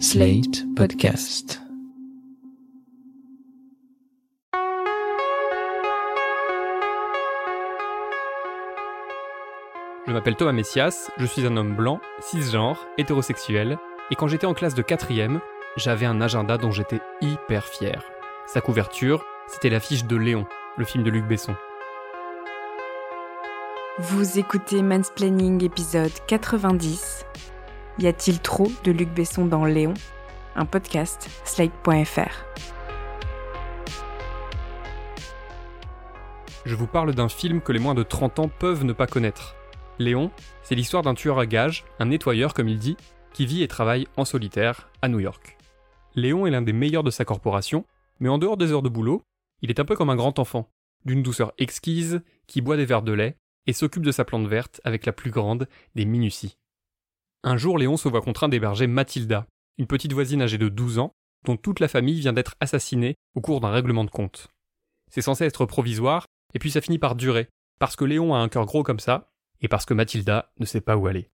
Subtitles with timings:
[0.00, 1.62] Slate Podcast.
[10.06, 13.78] Je m'appelle Thomas Messias, je suis un homme blanc, cisgenre, hétérosexuel,
[14.10, 15.40] et quand j'étais en classe de quatrième,
[15.76, 18.02] j'avais un agenda dont j'étais hyper fier.
[18.46, 21.54] Sa couverture, c'était l'affiche de Léon, le film de Luc Besson.
[24.00, 27.24] Vous écoutez Mansplaining épisode 90.
[28.00, 29.94] Y a-t-il trop de Luc Besson dans Léon?
[30.56, 32.44] Un podcast, slate.fr.
[36.64, 39.54] Je vous parle d'un film que les moins de 30 ans peuvent ne pas connaître.
[40.00, 40.32] Léon,
[40.64, 42.96] c'est l'histoire d'un tueur à gages, un nettoyeur comme il dit,
[43.32, 45.56] qui vit et travaille en solitaire à New York.
[46.16, 47.84] Léon est l'un des meilleurs de sa corporation,
[48.18, 49.22] mais en dehors des heures de boulot,
[49.62, 50.68] il est un peu comme un grand enfant,
[51.04, 53.36] d'une douceur exquise, qui boit des verres de lait
[53.68, 56.56] et s'occupe de sa plante verte avec la plus grande des minuties.
[57.46, 61.12] Un jour, Léon se voit contraint d'héberger Mathilda, une petite voisine âgée de 12 ans,
[61.44, 64.48] dont toute la famille vient d'être assassinée au cours d'un règlement de compte.
[65.10, 66.24] C'est censé être provisoire,
[66.54, 69.28] et puis ça finit par durer, parce que Léon a un cœur gros comme ça,
[69.60, 71.28] et parce que Mathilda ne sait pas où aller.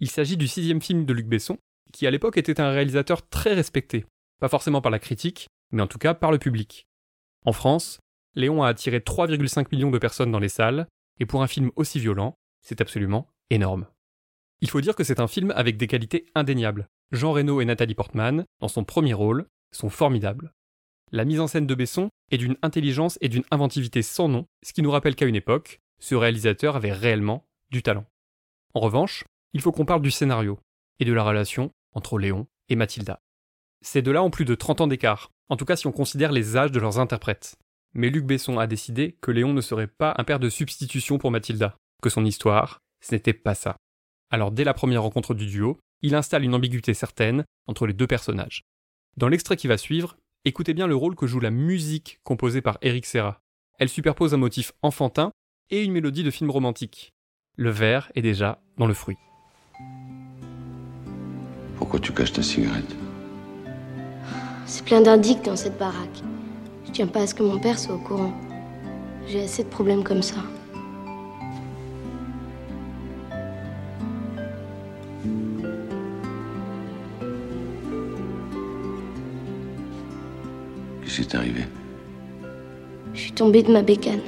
[0.00, 1.58] Il s'agit du sixième film de Luc Besson,
[1.92, 4.06] qui à l'époque était un réalisateur très respecté,
[4.40, 6.86] pas forcément par la critique, mais en tout cas par le public.
[7.44, 8.00] En France,
[8.34, 10.86] Léon a attiré 3,5 millions de personnes dans les salles,
[11.20, 13.86] et pour un film aussi violent, c'est absolument énorme.
[14.64, 16.88] Il faut dire que c'est un film avec des qualités indéniables.
[17.12, 20.54] Jean Reno et Nathalie Portman, dans son premier rôle, sont formidables.
[21.12, 24.72] La mise en scène de Besson est d'une intelligence et d'une inventivité sans nom, ce
[24.72, 28.06] qui nous rappelle qu'à une époque, ce réalisateur avait réellement du talent.
[28.72, 30.58] En revanche, il faut qu'on parle du scénario
[30.98, 33.20] et de la relation entre Léon et Mathilda.
[33.82, 36.56] Ces deux-là ont plus de 30 ans d'écart, en tout cas si on considère les
[36.56, 37.56] âges de leurs interprètes.
[37.92, 41.30] Mais Luc Besson a décidé que Léon ne serait pas un père de substitution pour
[41.30, 43.76] Mathilda, que son histoire, ce n'était pas ça.
[44.34, 48.08] Alors dès la première rencontre du duo, il installe une ambiguïté certaine entre les deux
[48.08, 48.64] personnages.
[49.16, 52.78] Dans l'extrait qui va suivre, écoutez bien le rôle que joue la musique composée par
[52.82, 53.38] Eric Serra.
[53.78, 55.30] Elle superpose un motif enfantin
[55.70, 57.12] et une mélodie de film romantique.
[57.54, 59.18] Le verre est déjà dans le fruit.
[61.76, 62.96] Pourquoi tu caches ta cigarette?
[64.66, 66.24] C'est plein d'indices dans cette baraque.
[66.86, 68.34] Je tiens pas à ce que mon père soit au courant.
[69.28, 70.42] J'ai assez de problèmes comme ça.
[81.14, 81.62] Qu'est-ce qui t'est arrivé
[83.12, 84.20] Je suis tombée de ma bécane.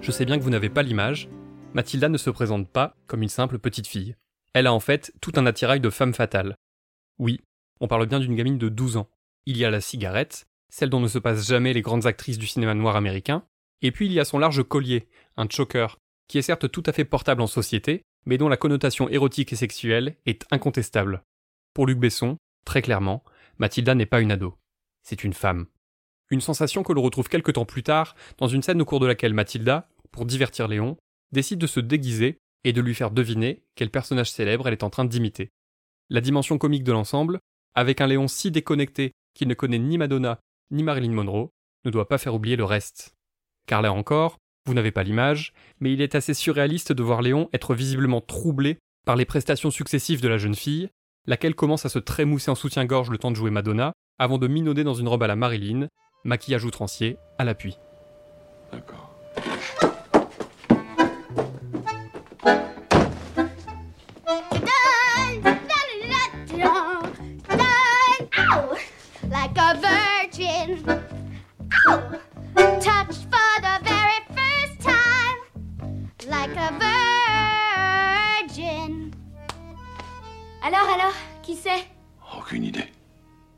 [0.00, 1.28] Je sais bien que vous n'avez pas l'image,
[1.74, 4.16] Mathilda ne se présente pas comme une simple petite fille.
[4.52, 6.56] Elle a en fait tout un attirail de femme fatale.
[7.20, 7.40] Oui,
[7.78, 9.08] on parle bien d'une gamine de 12 ans.
[9.46, 12.48] Il y a la cigarette, celle dont ne se passent jamais les grandes actrices du
[12.48, 13.44] cinéma noir américain,
[13.82, 16.92] et puis il y a son large collier, un choker, qui est certes tout à
[16.92, 21.22] fait portable en société, mais dont la connotation érotique et sexuelle est incontestable.
[21.74, 23.22] Pour Luc Besson, très clairement,
[23.58, 24.56] Mathilda n'est pas une ado.
[25.02, 25.66] C'est une femme.
[26.30, 29.06] Une sensation que l'on retrouve quelque temps plus tard dans une scène au cours de
[29.06, 30.96] laquelle Mathilda, pour divertir Léon,
[31.32, 34.90] décide de se déguiser et de lui faire deviner quel personnage célèbre elle est en
[34.90, 35.50] train d'imiter.
[36.08, 37.40] La dimension comique de l'ensemble,
[37.74, 40.40] avec un Léon si déconnecté qu'il ne connaît ni Madonna
[40.70, 41.50] ni Marilyn Monroe,
[41.84, 43.14] ne doit pas faire oublier le reste.
[43.66, 47.48] Car là encore, vous n'avez pas l'image, mais il est assez surréaliste de voir Léon
[47.52, 50.90] être visiblement troublé par les prestations successives de la jeune fille,
[51.26, 54.84] laquelle commence à se trémousser en soutien-gorge le temps de jouer Madonna, avant de minauder
[54.84, 55.88] dans une robe à la Marilyn,
[56.24, 57.78] maquillage outrancier à l'appui.
[58.70, 59.09] D'accord.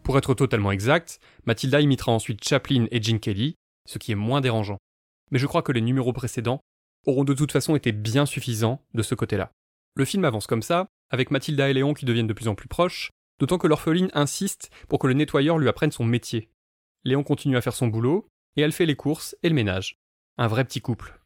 [0.02, 3.54] Pour être totalement exact, Mathilda imitera ensuite Chaplin et Gene Kelly,
[3.88, 4.78] ce qui est moins dérangeant.
[5.30, 6.60] Mais je crois que les numéros précédents
[7.06, 9.52] auront de toute façon été bien suffisants de ce côté-là.
[9.94, 12.68] Le film avance comme ça, avec Mathilda et Léon qui deviennent de plus en plus
[12.68, 16.48] proches, d'autant que l'orpheline insiste pour que le nettoyeur lui apprenne son métier.
[17.04, 18.26] Léon continue à faire son boulot,
[18.56, 19.96] et elle fait les courses et le ménage.
[20.38, 21.20] Un vrai petit couple.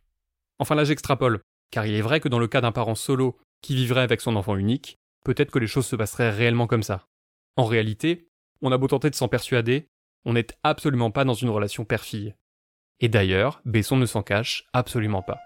[0.58, 1.40] Enfin là j'extrapole,
[1.70, 4.36] car il est vrai que dans le cas d'un parent solo qui vivrait avec son
[4.36, 7.06] enfant unique, peut-être que les choses se passeraient réellement comme ça.
[7.56, 8.28] En réalité,
[8.62, 9.88] on a beau tenter de s'en persuader,
[10.24, 12.34] on n'est absolument pas dans une relation père-fille.
[13.00, 15.38] Et d'ailleurs, Besson ne s'en cache absolument pas.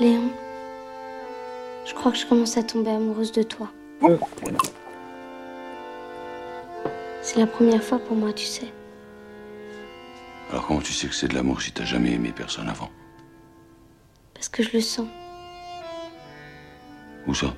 [0.00, 0.30] Léon,
[1.84, 3.70] je crois que je commence à tomber amoureuse de toi.
[7.20, 8.72] C'est la première fois pour moi, tu sais.
[10.50, 12.90] Alors comment tu sais que c'est de l'amour si t'as jamais aimé personne avant?
[14.32, 15.08] Parce que je le sens.
[17.28, 17.54] Où ça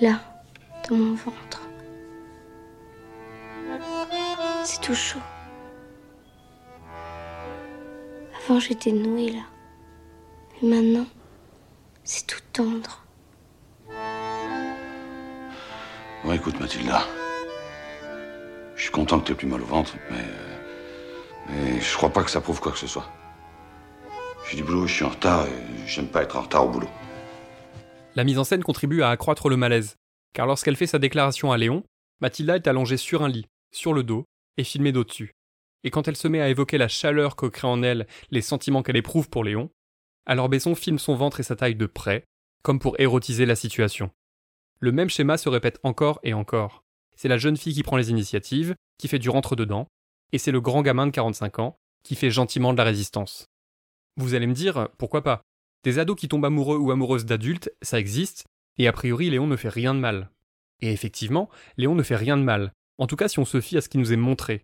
[0.00, 0.18] Là,
[0.88, 1.60] dans mon ventre.
[4.64, 5.20] C'est tout chaud.
[8.38, 9.42] Avant, j'étais nouée là.
[10.62, 11.06] Mais maintenant,
[12.02, 13.04] c'est tout tendre.
[16.24, 17.02] Bon, écoute, Mathilda.
[18.76, 20.16] Je suis content que t'aies plus mal au ventre, mais.
[20.18, 20.56] euh,
[21.50, 23.08] Mais je crois pas que ça prouve quoi que ce soit.
[24.48, 26.88] J'ai du boulot, je suis en retard et j'aime pas être en retard au boulot.
[28.14, 29.96] La mise en scène contribue à accroître le malaise,
[30.34, 31.82] car lorsqu'elle fait sa déclaration à Léon,
[32.20, 34.24] Mathilda est allongée sur un lit, sur le dos,
[34.56, 35.32] et filmée d'au-dessus.
[35.82, 38.82] Et quand elle se met à évoquer la chaleur que créent en elle les sentiments
[38.82, 39.70] qu'elle éprouve pour Léon,
[40.26, 42.24] alors Besson filme son ventre et sa taille de près,
[42.62, 44.10] comme pour érotiser la situation.
[44.80, 46.84] Le même schéma se répète encore et encore.
[47.16, 49.88] C'est la jeune fille qui prend les initiatives, qui fait du rentre-dedans,
[50.32, 53.46] et c'est le grand gamin de 45 ans qui fait gentiment de la résistance.
[54.16, 55.42] Vous allez me dire, pourquoi pas
[55.82, 58.44] Des ados qui tombent amoureux ou amoureuses d'adultes, ça existe,
[58.78, 60.30] et a priori Léon ne fait rien de mal.
[60.80, 63.76] Et effectivement, Léon ne fait rien de mal, en tout cas si on se fie
[63.76, 64.62] à ce qui nous est montré.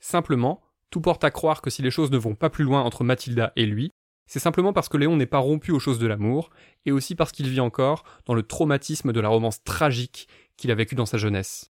[0.00, 3.04] Simplement, tout porte à croire que si les choses ne vont pas plus loin entre
[3.04, 3.92] Mathilda et lui,
[4.26, 6.50] c'est simplement parce que Léon n'est pas rompu aux choses de l'amour,
[6.86, 10.76] et aussi parce qu'il vit encore dans le traumatisme de la romance tragique qu'il a
[10.76, 11.70] vécue dans sa jeunesse.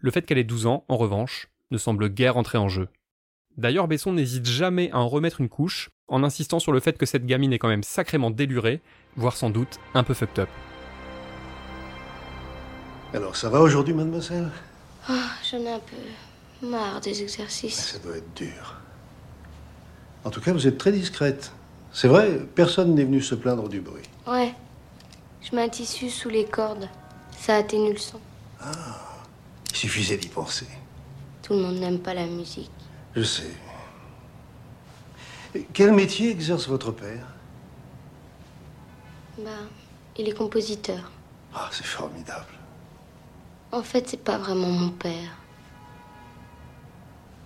[0.00, 2.88] Le fait qu'elle ait 12 ans, en revanche, ne semble guère entrer en jeu.
[3.56, 7.06] D'ailleurs, Besson n'hésite jamais à en remettre une couche, en insistant sur le fait que
[7.06, 8.82] cette gamine est quand même sacrément délurée,
[9.16, 10.48] voire sans doute un peu fucked up.
[13.14, 14.50] Alors, ça va aujourd'hui, mademoiselle?
[15.08, 17.92] Ah, j'en ai un peu marre des exercices.
[17.92, 18.76] Ça doit être dur.
[20.24, 21.52] En tout cas, vous êtes très discrète.
[21.92, 24.04] C'est vrai, personne n'est venu se plaindre du bruit.
[24.26, 24.54] Ouais.
[25.40, 26.88] Je mets un tissu sous les cordes.
[27.38, 28.20] Ça atténue le son.
[29.70, 30.66] Il suffisait d'y penser.
[31.42, 32.70] Tout le monde n'aime pas la musique.
[33.16, 33.50] Je sais.
[35.72, 37.26] Quel métier exerce votre père?
[39.38, 39.50] Bah,
[40.16, 41.10] il est compositeur.
[41.54, 42.52] Ah, c'est formidable.
[43.72, 45.36] En fait, c'est pas vraiment mon père.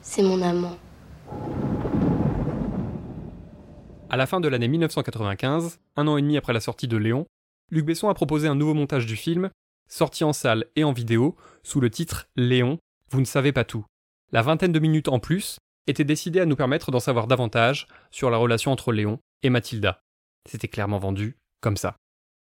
[0.02, 0.76] C'est mon amant.
[4.10, 7.26] À la fin de l'année 1995, un an et demi après la sortie de Léon,
[7.70, 9.50] Luc Besson a proposé un nouveau montage du film,
[9.88, 12.78] sorti en salle et en vidéo, sous le titre Léon,
[13.10, 13.84] vous ne savez pas tout.
[14.30, 18.30] La vingtaine de minutes en plus était décidée à nous permettre d'en savoir davantage sur
[18.30, 20.00] la relation entre Léon et Mathilda.
[20.48, 21.96] C'était clairement vendu comme ça.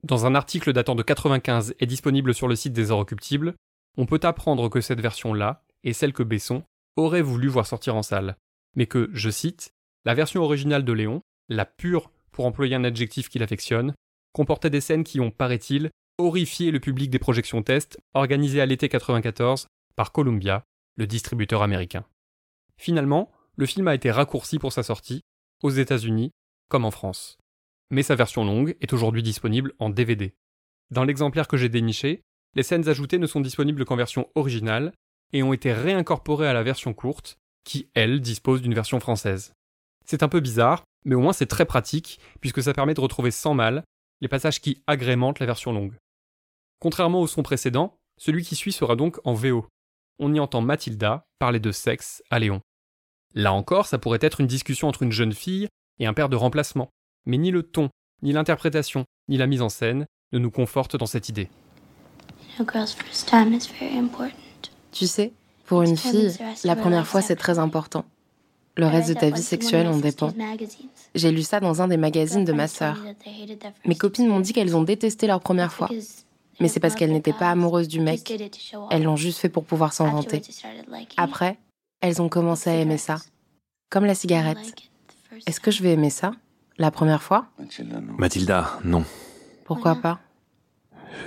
[0.05, 3.55] Dans un article datant de 95 et disponible sur le site des Inrecuptibles,
[3.97, 6.63] on peut apprendre que cette version-là est celle que Besson
[6.97, 8.37] aurait voulu voir sortir en salle,
[8.75, 9.73] mais que, je cite,
[10.05, 13.95] la version originale de Léon, la pure pour employer un adjectif qu'il affectionne,
[14.33, 18.89] comportait des scènes qui ont, paraît-il, horrifié le public des projections test organisées à l'été
[18.89, 20.65] 94 par Columbia,
[20.97, 22.05] le distributeur américain.
[22.79, 25.23] Finalement, le film a été raccourci pour sa sortie,
[25.63, 26.33] aux États-Unis
[26.69, 27.39] comme en France.
[27.91, 30.35] Mais sa version longue est aujourd'hui disponible en DVD.
[30.91, 32.23] Dans l'exemplaire que j'ai déniché,
[32.55, 34.93] les scènes ajoutées ne sont disponibles qu'en version originale
[35.33, 39.53] et ont été réincorporées à la version courte, qui, elle, dispose d'une version française.
[40.05, 43.31] C'est un peu bizarre, mais au moins c'est très pratique, puisque ça permet de retrouver
[43.31, 43.83] sans mal
[44.21, 45.95] les passages qui agrémentent la version longue.
[46.79, 49.67] Contrairement au son précédent, celui qui suit sera donc en VO.
[50.19, 52.63] On y entend Mathilda parler de sexe à Léon.
[53.35, 55.69] Là encore, ça pourrait être une discussion entre une jeune fille
[55.99, 56.89] et un père de remplacement,
[57.27, 57.91] mais ni le ton,
[58.23, 61.51] ni l'interprétation, ni la mise en scène ne nous confortent dans cette idée.
[64.93, 65.33] Tu sais,
[65.67, 66.33] pour une fille,
[66.65, 68.07] la première fois c'est très important.
[68.79, 70.33] Le reste de ta vie sexuelle en dépend.
[71.15, 72.99] J'ai lu ça dans un des magazines de ma sœur.
[73.85, 75.89] Mes copines m'ont dit qu'elles ont détesté leur première fois.
[76.61, 78.33] Mais c'est parce qu'elles n'étaient pas amoureuses du mec.
[78.91, 80.43] Elles l'ont juste fait pour pouvoir s'en vanter.
[81.17, 81.59] Après,
[82.01, 83.19] elles ont commencé à aimer ça.
[83.91, 84.75] Comme la cigarette.
[85.47, 86.33] Est-ce que je vais aimer ça
[86.79, 87.47] La première fois?
[88.19, 89.05] Mathilda, non.
[89.65, 90.21] Pourquoi pas?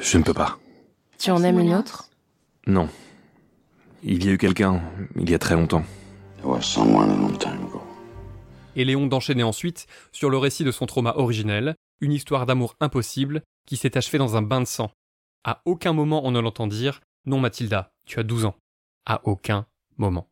[0.01, 0.57] Je ne peux pas.
[1.17, 2.09] Tu en aimes une autre?
[2.67, 2.89] Non.
[4.03, 4.81] Il y a eu quelqu'un,
[5.17, 5.83] il y a très longtemps.
[6.37, 7.81] There was someone a long time ago.
[8.75, 13.41] Et Léon d'enchaîner ensuite sur le récit de son trauma originel, une histoire d'amour impossible
[13.65, 14.91] qui s'est achevée dans un bain de sang.
[15.43, 18.55] À aucun moment on ne l'entend dire Non Mathilda, tu as 12 ans.
[19.05, 19.65] À aucun
[19.97, 20.29] moment.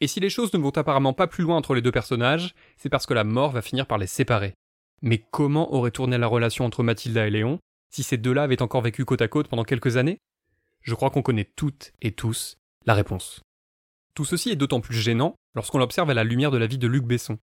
[0.00, 2.88] Et si les choses ne vont apparemment pas plus loin entre les deux personnages, c'est
[2.88, 4.54] parce que la mort va finir par les séparer.
[5.02, 7.58] Mais comment aurait tourné la relation entre Mathilda et Léon
[7.90, 10.18] si ces deux-là avaient encore vécu côte à côte pendant quelques années?
[10.82, 12.56] Je crois qu'on connaît toutes et tous
[12.86, 13.42] la réponse.
[14.14, 16.86] Tout ceci est d'autant plus gênant lorsqu'on l'observe à la lumière de la vie de
[16.86, 17.38] Luc Besson.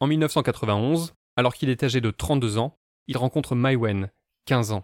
[0.00, 4.10] En 1991, alors qu'il est âgé de 32 ans, il rencontre Maïwen,
[4.46, 4.82] 15 ans.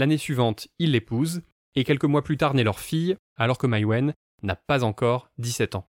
[0.00, 1.42] L'année suivante, il l'épouse,
[1.74, 5.74] et quelques mois plus tard naît leur fille, alors que Maïwen n'a pas encore 17
[5.74, 5.90] ans.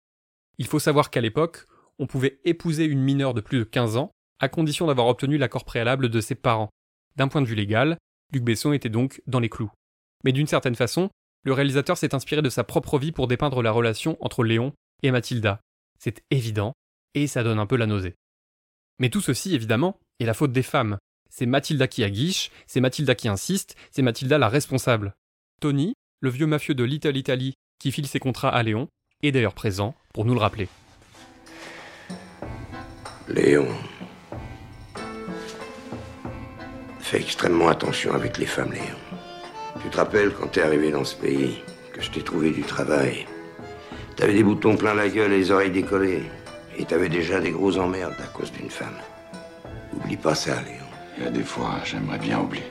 [0.57, 1.65] Il faut savoir qu'à l'époque,
[1.99, 5.65] on pouvait épouser une mineure de plus de 15 ans, à condition d'avoir obtenu l'accord
[5.65, 6.69] préalable de ses parents.
[7.17, 7.97] D'un point de vue légal,
[8.31, 9.73] Luc Besson était donc dans les clous.
[10.23, 11.09] Mais d'une certaine façon,
[11.43, 14.71] le réalisateur s'est inspiré de sa propre vie pour dépeindre la relation entre Léon
[15.03, 15.59] et Mathilda.
[15.99, 16.71] C'est évident,
[17.13, 18.15] et ça donne un peu la nausée.
[18.99, 20.97] Mais tout ceci, évidemment, est la faute des femmes.
[21.29, 25.15] C'est Mathilda qui aguiche, c'est Mathilda qui insiste, c'est Mathilda la responsable.
[25.61, 28.87] Tony, le vieux mafieux de Little Italy qui file ses contrats à Léon,
[29.23, 30.67] est d'ailleurs présent pour nous le rappeler.
[33.27, 33.67] Léon.
[36.99, 38.83] Fais extrêmement attention avec les femmes, Léon.
[39.81, 41.59] Tu te rappelles quand t'es arrivé dans ce pays,
[41.93, 43.25] que je t'ai trouvé du travail.
[44.15, 46.23] T'avais des boutons plein la gueule et les oreilles décollées.
[46.77, 48.97] Et t'avais déjà des gros emmerdes à cause d'une femme.
[49.93, 50.86] Oublie pas ça, Léon.
[51.17, 52.63] Des fois, j'aimerais bien oublier.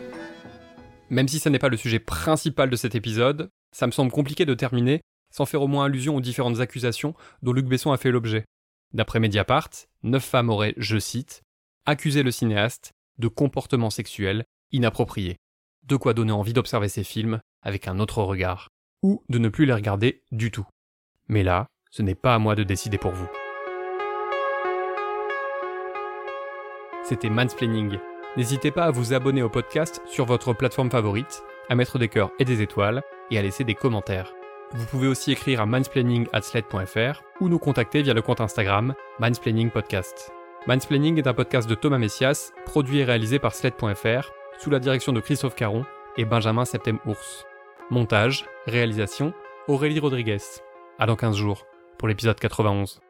[1.10, 4.44] Même si ce n'est pas le sujet principal de cet épisode, ça me semble compliqué
[4.44, 8.10] de terminer sans faire au moins allusion aux différentes accusations dont Luc Besson a fait
[8.10, 8.44] l'objet.
[8.92, 9.70] D'après Mediapart,
[10.04, 11.42] neuf femmes auraient, je cite,
[11.86, 15.36] accusé le cinéaste de comportements sexuels inappropriés.
[15.84, 18.68] De quoi donner envie d'observer ces films avec un autre regard,
[19.02, 20.66] ou de ne plus les regarder du tout.
[21.28, 23.28] Mais là, ce n'est pas à moi de décider pour vous.
[27.04, 27.98] C'était Mansplaining.
[28.36, 32.30] N'hésitez pas à vous abonner au podcast sur votre plateforme favorite, à mettre des cœurs
[32.38, 34.32] et des étoiles, et à laisser des commentaires.
[34.72, 40.32] Vous pouvez aussi écrire à mansplaining.sled.fr ou nous contacter via le compte Instagram Mansplaining Podcast.
[40.66, 45.12] Mansplaining est un podcast de Thomas Messias, produit et réalisé par sled.fr, sous la direction
[45.12, 45.84] de Christophe Caron
[46.16, 47.46] et Benjamin Septem-Ours.
[47.90, 49.32] Montage, réalisation,
[49.68, 50.38] Aurélie Rodriguez.
[50.98, 51.66] À dans 15 jours,
[51.98, 53.00] pour l'épisode 91.